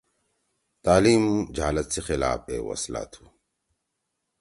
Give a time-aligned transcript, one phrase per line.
[0.85, 1.23] تعلیم
[1.55, 3.25] جہالت سی خلاف اے وسلا تُھو۔